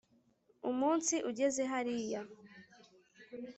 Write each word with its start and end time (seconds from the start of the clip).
umunsi 0.69 1.15
ugeze 1.29 1.61
hariya: 1.71 2.21